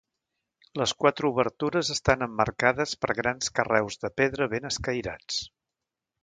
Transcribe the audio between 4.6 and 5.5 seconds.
escairats.